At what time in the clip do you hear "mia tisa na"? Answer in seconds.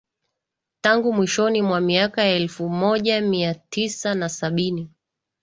3.21-4.29